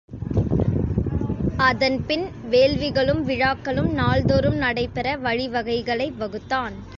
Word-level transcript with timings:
அதன்பின் 1.57 2.27
வேள்விகளும், 2.49 3.23
விழாக்களும் 3.23 3.93
நாள்தொறும் 3.93 4.55
நடைபெற 4.55 5.17
வழிவகைகளை 5.17 6.11
வகுத்தான். 6.17 6.73